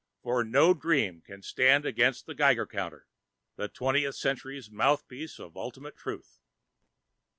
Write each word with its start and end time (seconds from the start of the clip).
For 0.23 0.43
no 0.43 0.73
dreams 0.73 1.25
can 1.27 1.43
stand 1.43 1.85
against 1.85 2.25
the 2.25 2.33
Geiger 2.33 2.65
counter, 2.65 3.05
the 3.55 3.67
Twentieth 3.67 4.15
Century's 4.15 4.71
mouthpiece 4.71 5.37
of 5.39 5.55
ultimate 5.55 5.95
truth. 5.95 6.39